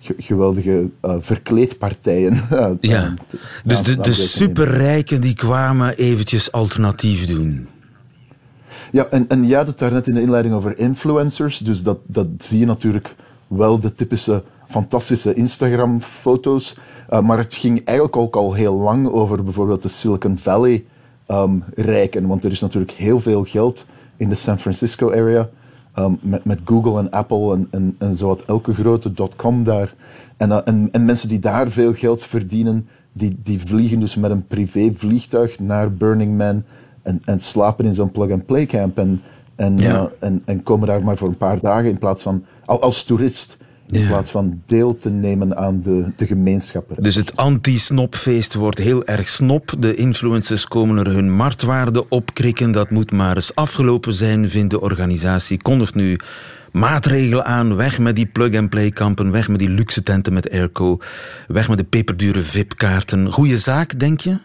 [0.00, 2.32] ge- geweldige uh, verkleedpartijen.
[2.52, 3.14] uh, Ja.
[3.28, 7.68] te- Dus de, de superrijken die kwamen eventjes alternatief doen.
[8.92, 11.58] Ja, en, en jij had het daar net in de inleiding over influencers.
[11.58, 13.14] Dus dat, dat zie je natuurlijk
[13.46, 16.76] wel de typische fantastische Instagram-foto's.
[17.10, 20.84] Uh, maar het ging eigenlijk ook al heel lang over bijvoorbeeld de Silicon Valley
[21.26, 22.26] ehm, rijken.
[22.26, 25.48] Want er is natuurlijk heel veel geld in de San Francisco area.
[25.94, 29.94] ehm, met, met Google en Apple en, en, en zo had elke grote dotcom daar.
[30.36, 34.30] En, uh, en, en mensen die daar veel geld verdienen, die, die vliegen dus met
[34.30, 36.62] een privévliegtuig naar Burning Man
[37.02, 39.22] en, en slapen in zo'n plug-and-play camp en,
[39.56, 39.92] en, Ja.
[40.00, 43.04] uh, en, en komen daar maar voor een paar dagen in plaats van, al- als
[43.04, 43.56] toerist,
[43.90, 44.06] in Ja.
[44.08, 46.90] plaats van deel te nemen aan de, de gemeenschap.
[46.98, 49.74] Dus het anti-snopfeest wordt heel erg snop.
[49.78, 52.72] De influencers komen er hun marktwaarde opkrikken.
[52.72, 55.62] Dat moet maar eens afgelopen zijn, vindt de organisatie.
[55.62, 56.18] Kondigt nu
[56.72, 57.76] maatregelen aan.
[57.76, 59.30] Weg met die plug-and-play kampen.
[59.30, 60.98] Weg met die luxe tenten met airco.
[61.48, 63.32] Weg met de peperdure VIP-kaarten.
[63.32, 64.38] Goeie zaak, denk je?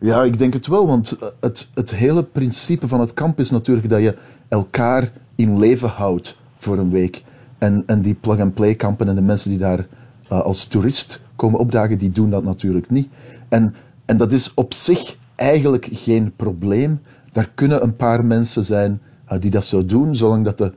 [0.00, 3.88] Ja, ik denk het wel, want het, het hele principe van het kamp is natuurlijk
[3.88, 4.16] dat je
[4.48, 7.22] elkaar in leven houdt voor een week.
[7.58, 9.86] En, en die plug-and-play kampen en de mensen die daar
[10.28, 13.08] eh, als toerist komen opdagen, die doen dat natuurlijk niet.
[13.48, 17.00] En, en dat is op zich eigenlijk geen probleem.
[17.32, 20.72] Daar kunnen een paar mensen zijn eh, die dat zo doen, zolang dat de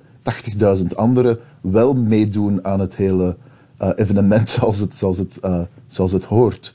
[0.80, 3.36] 80.000 anderen wel meedoen aan het hele
[3.78, 5.40] eh, evenement zoals het, zoals, het,
[5.88, 6.74] zoals het hoort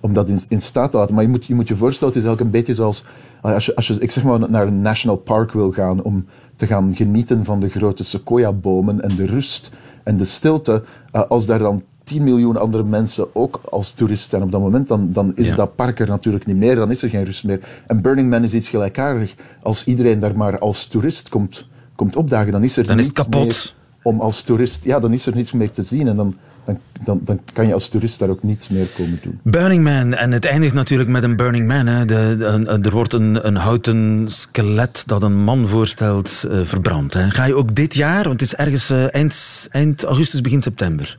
[0.00, 1.14] om dat in, in staat te laten.
[1.14, 3.04] Maar je moet je, moet je voorstellen, het is eigenlijk een beetje zoals
[3.40, 6.66] als je, als je ik zeg maar, naar een national park wil gaan om te
[6.66, 9.72] gaan genieten van de grote sequoia-bomen en de rust
[10.04, 10.82] en de stilte.
[11.12, 14.88] eh, als daar dan 10 miljoen andere mensen ook als toerist zijn op dat moment,
[14.88, 15.54] dan, dan is Ja.
[15.54, 17.60] dat park er natuurlijk niet meer, dan is er geen rust meer.
[17.86, 19.34] En Burning Man is iets gelijkaardig.
[19.62, 23.20] Als iedereen daar maar als toerist komt, komt opdagen, dan is er Dan is niets
[23.20, 23.44] kapot.
[23.44, 24.84] meer om als toerist...
[24.84, 26.34] Ja, dan is er niets meer te zien en dan,
[26.66, 29.38] dan, dan, dan kan je als toerist daar ook niets meer komen doen.
[29.42, 30.14] Burning Man.
[30.14, 31.86] En het eindigt natuurlijk met een Burning Man.
[31.86, 32.04] Hè.
[32.04, 37.14] De, de- een- er wordt een, een houten skelet dat een man voorstelt eh, verbrand.
[37.14, 37.30] Hè.
[37.30, 41.18] Ga je ook dit jaar, want het is ergens eh, eind, eind augustus, begin september.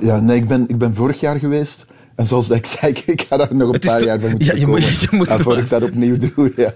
[0.00, 1.86] Ja, nee, ik ben, ik ben vorig jaar geweest.
[2.18, 4.46] En zoals dat ik zei, ik- ik ga daar nog een paar jaar van moeten
[4.48, 6.52] Ja, je moet- je moet voor ik dat opnieuw doe.
[6.56, 6.72] Ja.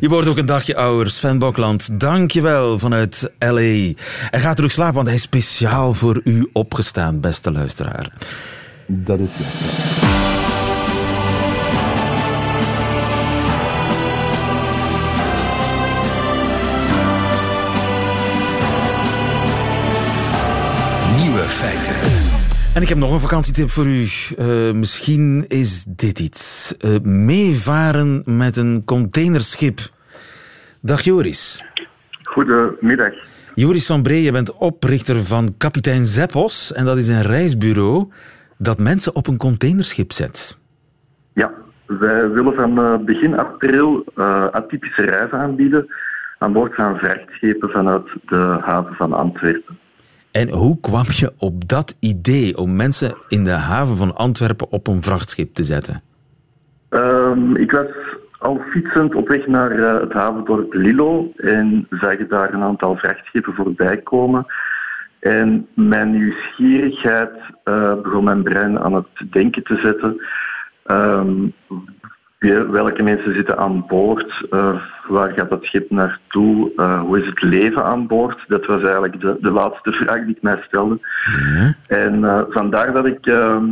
[0.00, 1.10] Je wordt ook een dagje ouder.
[1.10, 3.92] Sven Bokland, dank je wel vanuit L.A.
[4.30, 8.12] Hij gaat terug slapen, want hij is speciaal voor u opgestaan, beste luisteraar.
[8.86, 9.58] Dat is juist.
[10.00, 10.22] ja.
[21.16, 21.94] Nieuwe feiten.
[22.74, 24.06] En ik heb nog een vakantietip voor u.
[24.38, 26.76] Eh, misschien is dit iets.
[26.76, 29.78] Eh, meevaren met een containerschip.
[30.80, 31.64] Dag Joris.
[32.22, 33.12] Goedemiddag.
[33.54, 36.72] Joris van Bree, je bent oprichter van Kapitein Zeppos.
[36.72, 38.12] En dat is een reisbureau
[38.58, 40.58] dat mensen op een containerschip zet.
[41.32, 41.50] Ja,
[41.86, 45.86] wij willen van eh, begin april eh, atypische reizen aanbieden
[46.38, 49.78] aan boord van vrachtschepen vanuit de haven van Antwerpen.
[50.40, 54.86] En hoe kwam je op dat idee om mensen in de haven van Antwerpen op
[54.86, 56.02] een vrachtschip te zetten?
[56.88, 57.86] Ehm, ik was
[58.38, 63.54] al fietsend op weg naar eh, het havendorp Lillo en zag daar een aantal vrachtschepen
[63.54, 64.46] voorbij komen.
[65.20, 67.32] En mijn nieuwsgierigheid
[67.64, 70.22] eh, begon mijn brein aan het denken te zetten.
[70.84, 71.46] Ehm,
[72.52, 74.46] welke mensen zitten aan boord?
[74.50, 76.70] Eh, waar gaat dat schip naartoe?
[76.76, 78.44] Eh, hoe is het leven aan boord?
[78.48, 80.98] Dat was eigenlijk de, de laatste vraag die ik mij stelde.
[81.88, 83.64] En eh, vandaar dat ik ehm,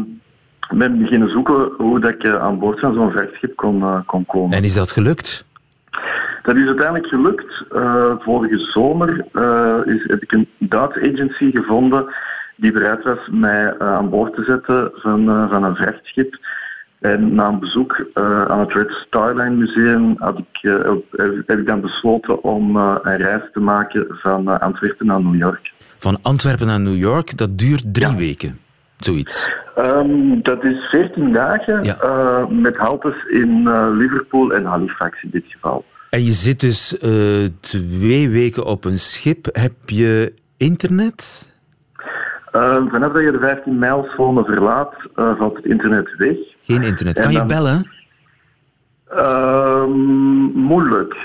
[0.70, 4.56] ben beginnen zoeken hoe dat ik aan boord van zo'n vrachtschip kon, kon komen.
[4.56, 5.44] En is dat gelukt?
[6.42, 7.64] Dat is uiteindelijk gelukt.
[8.22, 9.08] Vorige zomer
[9.86, 12.14] is, heb ik een Duitse agency gevonden
[12.56, 16.38] die bereid was mij aan boord te zetten van, van een vrachtschip.
[17.02, 20.92] En na een bezoek eh, aan het Red Star Line Museum had ik, eh,
[21.46, 25.72] heb, ik dan besloten om eh, een reis te maken van Antwerpen naar New York.
[25.98, 28.16] Van Antwerpen naar New York, dat duurt drie Ja.
[28.16, 28.58] weken.
[28.96, 29.50] Zoiets.
[29.76, 32.46] Ehm, dat is 14 dagen Ja.
[32.50, 35.84] met haltes in Liverpool en Halifax in dit geval.
[36.10, 36.96] En je zit dus
[37.60, 39.48] twee weken op een schip.
[39.52, 41.48] Heb je internet?
[42.52, 46.36] Ehm, vanaf dat je de 15 mijlzone verlaat, valt het internet weg.
[46.62, 47.18] Geen internet.
[47.18, 47.86] Kan je bellen?
[49.08, 49.90] Ehm,
[50.60, 51.16] moeilijk.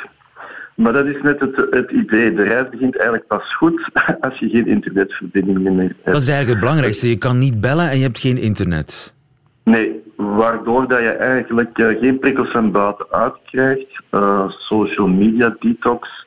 [0.75, 2.33] Maar dat is net het, het idee.
[2.33, 3.89] De reis begint eigenlijk pas goed
[4.21, 6.05] als je geen internetverbinding meer hebt.
[6.05, 7.09] Dat is eigenlijk het belangrijkste.
[7.09, 9.13] Je kan niet bellen en je hebt geen internet.
[9.63, 14.01] Nee, waardoor dat je eigenlijk eh, geen prikkels van buitenuit krijgt.
[14.09, 16.25] eh, social media detox.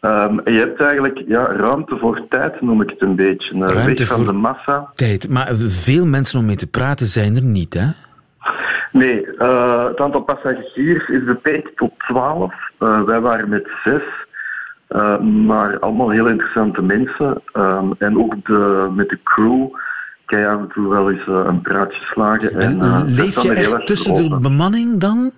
[0.00, 3.54] Ehm, en je hebt eigenlijk ja, ruimte voor tijd, noem ik het een beetje.
[3.54, 4.90] Uh, Ruimte weg van voor- de massa.
[4.94, 5.28] Tijd.
[5.28, 7.86] Maar veel mensen om mee te praten zijn er niet, hè?
[8.92, 12.54] Nee, eh, het aantal passagiers is beperkt tot 12.
[12.78, 14.02] Eh, wij waren met zes.
[14.88, 17.42] Eh, maar allemaal heel interessante mensen.
[17.52, 19.68] Ehm, en ook de, met de crew
[20.24, 22.54] kan je af en toe wel eens een praatje slagen.
[22.60, 25.30] En, En leef je echt tussen de bemanning dan?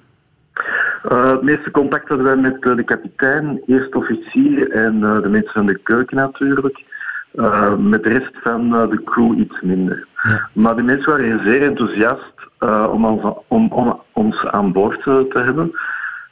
[1.09, 5.79] Het meeste contact hadden wij met de kapitein, eerste officier en de mensen van de
[5.83, 6.83] keuken natuurlijk.
[7.79, 10.07] Met de rest van de crew iets minder.
[10.23, 10.49] Ja.
[10.53, 12.34] Maar de mensen waren zeer enthousiast
[12.65, 15.73] eh, om, ons, om, om ons aan boord eh, te hebben.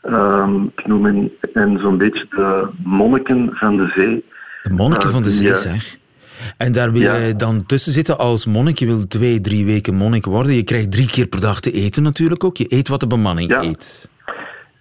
[0.03, 4.25] Ehm, ik noem hen, hen zo'n beetje de monniken van de zee.
[4.63, 5.97] De monniken Eh, van de zee, zeg.
[6.57, 7.15] En daar wil ja.
[7.15, 8.79] je dan tussen zitten als monnik.
[8.79, 10.55] Je wil twee, drie weken monnik worden.
[10.55, 12.57] Je krijgt drie keer per dag te eten natuurlijk ook.
[12.57, 13.63] Je eet wat de bemanning Ja.
[13.63, 14.11] eet.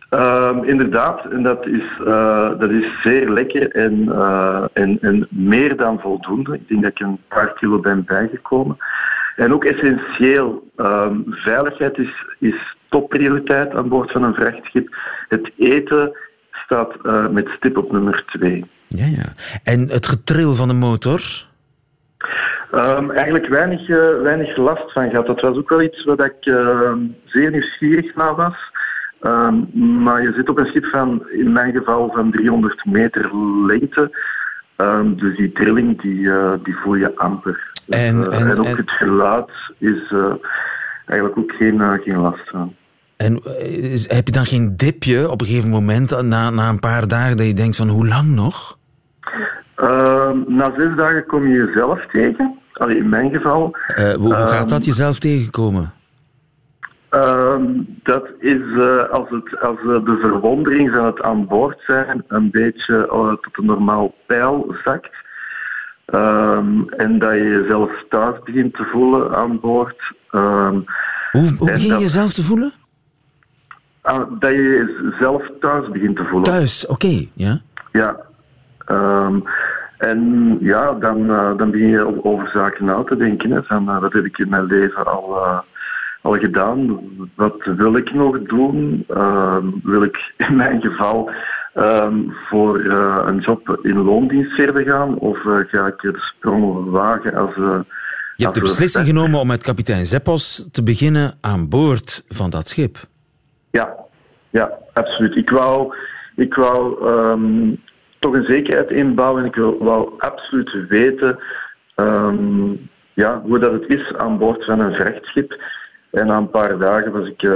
[0.10, 1.84] Ehm, inderdaad, en dat is,
[2.60, 4.12] dat is zeer lekker en,
[4.74, 6.54] en, en meer dan voldoende.
[6.54, 8.78] Ik denk dat ik een paar kilo ben bijgekomen.
[9.42, 14.96] En ook essentieel, ehm, veiligheid is, is topprioriteit aan boord van een vrachtschip.
[15.28, 16.18] Het eten
[16.52, 18.66] staat eh, met stip op nummer twee.
[18.88, 19.34] Ja, ja.
[19.64, 21.22] En het getril van de motor?
[22.72, 25.26] Ehm, eigenlijk weinig, eh, weinig last van gehad.
[25.26, 28.70] Dat was ook wel iets wat ik ehm, zeer nieuwsgierig naar was.
[30.04, 33.30] Maar je zit op een schip van, in mijn geval, van 300 meter
[33.68, 34.12] lengte.
[35.16, 37.71] Dus die trilling, die, eh, die voel je amper.
[37.86, 40.34] Dus, En- eh, en- en ook en- het geluid is eh,
[41.06, 42.74] eigenlijk ook geen, eh, geen last van.
[43.18, 43.34] En
[44.08, 47.46] heb je dan geen dipje op een gegeven moment, na, na een paar dagen, dat
[47.46, 48.78] je denkt van hoe lang nog?
[49.76, 52.60] Ehm, na zes dagen kom je jezelf tegen.
[52.74, 53.78] Allee, in mijn geval.
[54.18, 55.94] Hoe, gaat Ehm, dat jezelf tegenkomen?
[57.10, 57.62] Ehm,
[58.04, 58.62] dat is
[59.12, 63.06] als, het, als de verwondering van het aan boord zijn een beetje
[63.42, 65.10] tot een normaal pijl zakt.
[66.12, 70.12] Ehm, en dat je jezelf thuis begint te voelen aan boord.
[70.32, 70.80] Ehm,
[71.32, 72.72] Hoe, begin je dat- jezelf te voelen?
[74.02, 76.44] ah, dat je jezelf thuis begint te voelen.
[76.52, 77.26] Thuis, oké.
[77.34, 77.62] ja.
[77.92, 78.16] Ja.
[78.86, 79.40] Ehm,
[79.98, 83.52] en ja, dan, eh, dan begin je over zaken na te denken.
[83.52, 85.60] Hè, van, eh, wat heb ik in mijn leven al, eh,
[86.22, 87.00] al gedaan?
[87.36, 89.06] Wat wil ik nog doen?
[89.84, 91.32] Wil ik in mijn geval
[91.74, 92.16] ehm,
[92.50, 95.18] voor eh, een job in loondienst verder gaan?
[95.18, 97.56] Of eh, ga ik de sprong wagen als...
[97.56, 97.80] eh,
[98.36, 102.68] Je hebt de beslissing genomen om met kapitein Zeppos te beginnen aan boord van dat
[102.68, 102.98] schip.
[103.70, 103.96] Ja,
[104.50, 105.36] ja, absoluut.
[105.36, 105.96] Ik wou,
[106.36, 107.70] ik wou ehm,
[108.20, 111.40] toch een zekerheid inbouwen en ik wil- wou absoluut weten
[111.96, 112.72] ehm,
[113.14, 115.64] ja, hoe dat het is aan boord van een vrachtschip.
[116.12, 117.52] En na een paar dagen was ik eh,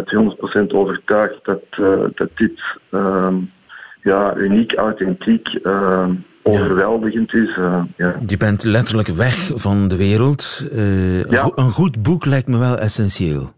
[0.61, 1.61] 200% overtuigd dat,
[2.15, 2.61] dat dit
[4.05, 6.09] ja, uniek, authentiek, ehm,
[6.43, 7.49] overweldigend is.
[7.57, 8.15] eh, ja.
[8.27, 10.63] Je bent letterlijk weg van de wereld.
[10.71, 10.77] Eh,
[11.19, 11.51] een Ja.
[11.55, 13.53] Een goed boek lijkt me wel essentieel.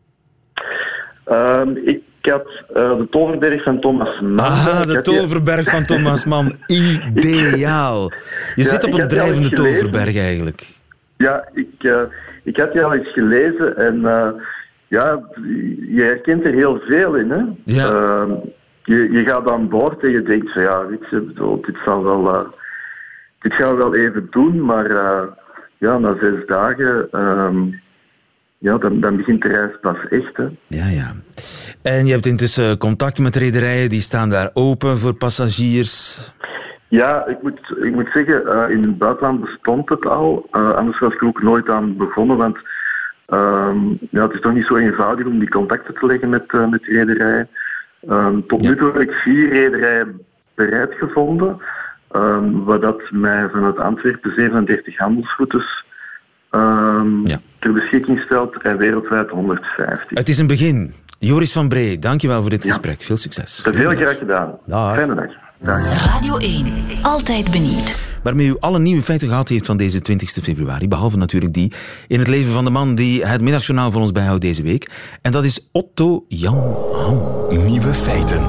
[1.25, 4.39] Ehm, ik had eh, de Toverberg van Thomas Mann.
[4.39, 6.55] Aha, de die- toverberg van Thomas Mann.
[7.15, 8.11] Ideaal.
[8.55, 10.67] Je zit op een drijvende toverberg eigenlijk.
[11.17, 11.91] Ja, ik,
[12.43, 14.01] ik had die al eens gelezen en
[14.87, 15.19] ja,
[15.91, 17.29] je herkent er heel veel in.
[17.31, 17.41] Hè?
[17.73, 17.89] Ja.
[17.91, 18.31] Ehm,
[18.87, 22.03] je, je gaat aan boord en je denkt van ja, weet je, bedoel, dit, zal
[22.03, 22.45] wel, eh,
[23.39, 25.27] dit gaan we wel even doen, maar eh,
[25.77, 27.57] ja, na zes dagen, ehm,
[28.57, 30.37] ja, dan, dan begint de reis pas echt.
[30.37, 30.45] Hè?
[30.67, 31.15] Ja, ja.
[31.81, 36.19] En je hebt intussen contact met rederijen, die staan daar open voor passagiers.
[36.87, 40.47] Ja, ik moet, ik moet zeggen, eh, in het buitenland bestond het al.
[40.51, 42.57] Anders was ik er ook nooit aan begonnen, want
[43.25, 43.77] ehm,
[44.09, 47.49] ja, het is toch niet zo eenvoudig om die contacten te leggen met, met rederijen.
[48.09, 48.69] Ehm, tot Ja.
[48.69, 50.21] nu toe heb ik vier rederijen
[50.55, 51.57] bereid gevonden,
[52.11, 55.85] ehm, waar dat mij vanuit Antwerpen 37 handelsroutes
[56.49, 57.39] ehm, Ja.
[57.59, 60.17] ter beschikking stelt en wereldwijd 150.
[60.17, 60.93] Het is een begin.
[61.19, 62.69] Joris van Bree, dankjewel voor dit Ja.
[62.69, 63.01] gesprek.
[63.01, 63.61] Veel succes.
[63.63, 64.57] Dat is heel graag gedaan.
[64.65, 64.95] Dag.
[64.95, 65.31] Fijne dag.
[65.59, 66.05] Dag.
[66.13, 66.73] Radio 1.
[67.01, 68.06] Altijd benieuwd.
[68.23, 70.87] Waarmee u alle nieuwe feiten gehad heeft van deze 20 februari.
[70.87, 71.71] Behalve natuurlijk die
[72.07, 74.91] in het leven van de man die het middagjournaal voor ons bijhoudt deze week.
[75.21, 77.47] En dat is Otto Jan Ham.
[77.65, 78.41] Nieuwe feiten.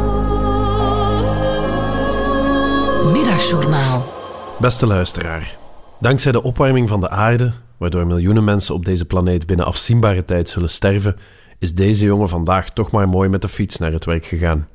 [3.13, 4.17] Middagjournaal.
[4.61, 5.57] Beste luisteraar,
[6.01, 10.49] dankzij de opwarming van de aarde, waardoor miljoenen mensen op deze planeet binnen afzienbare tijd
[10.49, 11.17] zullen sterven,
[11.59, 14.69] is deze jongen vandaag toch maar mooi met de fiets naar het werk gegaan.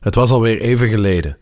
[0.00, 1.36] Het was alweer even geleden.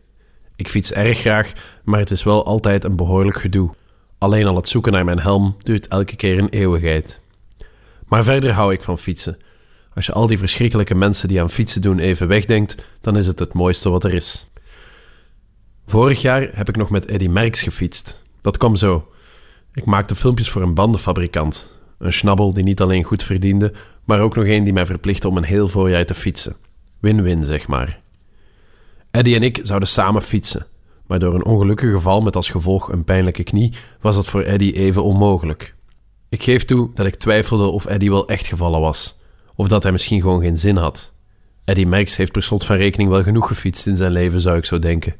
[0.62, 1.52] Ik fiets erg graag,
[1.84, 3.74] maar het is wel altijd een behoorlijk gedoe.
[4.18, 7.20] Alleen al het zoeken naar mijn helm duurt elke keer een eeuwigheid.
[8.06, 9.38] Maar verder hou ik van fietsen.
[9.94, 13.38] Als je al die verschrikkelijke mensen die aan fietsen doen even wegdenkt, dan is het
[13.38, 14.50] het mooiste wat er is.
[15.86, 18.22] Vorig jaar heb ik nog met Eddy Merckx gefietst.
[18.40, 19.08] Dat kwam zo.
[19.74, 21.68] Ik maakte filmpjes voor een bandenfabrikant.
[21.98, 23.72] Een schnabbel die niet alleen goed verdiende,
[24.04, 26.56] maar ook nog een die mij verplichtte om een heel voorjaar te fietsen.
[27.00, 28.01] Win-win, zeg maar.
[29.12, 30.66] Eddy en ik zouden samen fietsen,
[31.06, 34.70] maar door een ongelukkig geval met als gevolg een pijnlijke knie was dat voor Eddy
[34.70, 35.74] even onmogelijk.
[36.28, 39.18] Ik geef toe dat ik twijfelde of Eddy wel echt gevallen was,
[39.54, 41.12] of dat hij misschien gewoon geen zin had.
[41.64, 44.64] Eddy Merckx heeft per slot van rekening wel genoeg gefietst in zijn leven, zou ik
[44.64, 45.14] zo denken.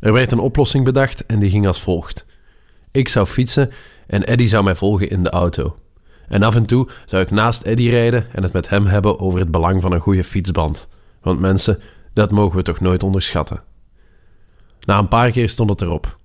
[0.00, 2.26] Er werd een oplossing bedacht en die ging als volgt.
[2.90, 3.70] Ik zou fietsen
[4.06, 5.78] en Eddy zou mij volgen in de auto.
[6.28, 9.38] En af en toe zou ik naast Eddy rijden en het met hem hebben over
[9.38, 10.88] het belang van een goede fietsband.
[11.20, 11.80] Want mensen,
[12.16, 13.62] dat mogen we toch nooit onderschatten.
[14.80, 16.18] Na een paar keer stond het erop.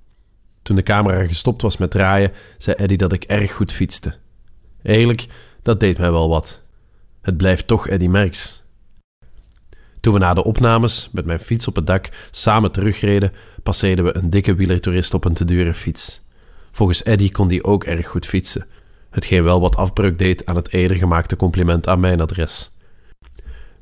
[0.61, 4.15] Toen de camera gestopt was met draaien, zei Eddy dat ik erg goed fietste.
[4.83, 5.27] Eigenlijk,
[5.61, 6.61] dat deed mij wel wat.
[7.21, 8.63] Het blijft toch Eddy Merckx.
[9.99, 14.15] Toen we na de opnames met mijn fiets op het dak samen terugreden, passeerden we
[14.15, 16.21] een dikke wielertoerist op een te dure fiets.
[16.71, 18.65] Volgens Eddy kon die ook erg goed fietsen,
[19.09, 22.71] hetgeen wel wat afbreuk deed aan het eerder gemaakte compliment aan mijn adres.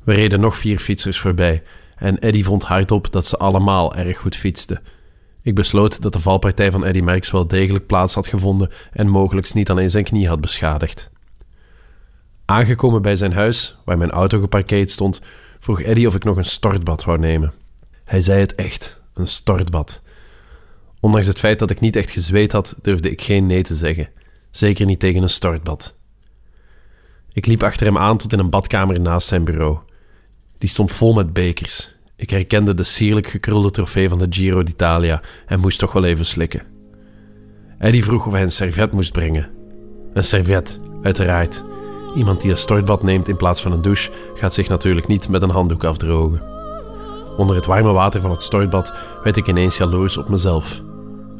[0.04, 1.64] We reden nog vier fietsers voorbij
[2.00, 4.82] en Eddy vond hardop dat ze allemaal erg goed fietsten.
[5.42, 9.54] Ik besloot dat de valpartij van Eddy Merckx wel degelijk plaats had gevonden en mogelijk
[9.54, 11.12] niet alleen zijn knie had beschadigd.
[12.46, 15.22] Aangekomen bij zijn huis, waar mijn auto geparkeerd stond,
[15.60, 17.54] vroeg Eddy of ik nog een stortbad wou nemen.
[18.04, 20.02] Hij zei het echt, een stortbad.
[21.00, 24.10] Ondanks het feit dat ik niet echt gezweet had, durfde ik geen nee te zeggen.
[24.52, 25.96] Zeker niet tegen een stortbad.
[27.34, 29.80] Ik liep achter hem aan tot in een badkamer naast zijn bureau.
[30.60, 31.96] Die stond vol met bekers.
[32.16, 36.26] Ik herkende de sierlijk gekrulde trofee van de Giro d'Italia en moest toch wel even
[36.26, 36.62] slikken.
[37.78, 39.50] Eddie vroeg of hij een servet moest brengen.
[40.14, 41.64] Een servet, uiteraard.
[42.16, 45.42] Iemand die een stortbad neemt in plaats van een douche gaat zich natuurlijk niet met
[45.42, 46.44] een handdoek afdrogen.
[47.38, 48.94] Onder het warme water van het stortbad
[49.24, 50.82] werd ik ineens jaloers op mezelf.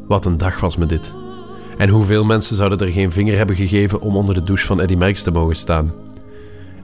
[0.08, 1.14] Wat een dag was me dit.
[1.78, 4.98] En hoeveel mensen zouden er geen vinger hebben gegeven om onder de douche van Eddie
[4.98, 5.94] Merckx te mogen staan?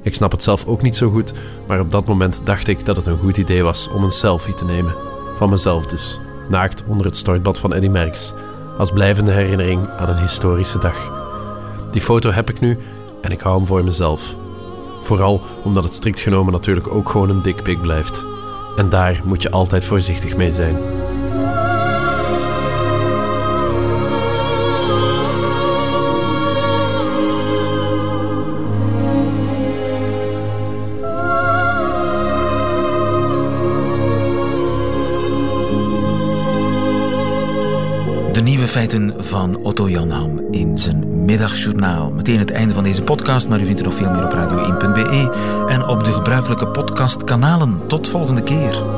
[0.05, 1.33] Ik snap het zelf ook niet zo goed,
[1.67, 4.53] maar op dat moment dacht ik dat het een goed idee was om een selfie
[4.53, 4.95] te nemen.
[5.35, 8.33] Van mezelf dus, naakt onder het stortbad van Eddie Merckx,
[8.77, 11.11] als blijvende herinnering aan een historische dag.
[11.91, 12.77] Die foto heb ik nu
[13.21, 14.35] en ik hou hem voor mezelf.
[15.01, 18.25] Vooral omdat het strikt genomen natuurlijk ook gewoon een dikpik blijft.
[18.75, 20.77] En daar moet je altijd voorzichtig mee zijn.
[38.45, 42.12] Nieuwe feiten van Otto Jan Ham in zijn middagjournaal.
[42.12, 45.31] Meteen het einde van deze podcast, maar u vindt er nog veel meer op radio1.be
[45.67, 47.81] en op de gebruikelijke podcastkanalen.
[47.88, 48.94] Tot volgende keer.